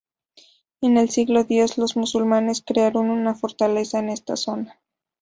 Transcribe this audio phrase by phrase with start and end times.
[0.81, 4.81] En el siglo X los musulmanes crearon una fortaleza en esta zona.